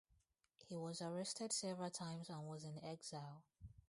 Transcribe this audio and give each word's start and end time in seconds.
He 0.67 0.75
was 0.75 0.99
arrested 0.99 1.53
several 1.53 1.91
times 1.91 2.27
and 2.31 2.47
was 2.49 2.63
in 2.63 2.83
exile. 2.83 3.43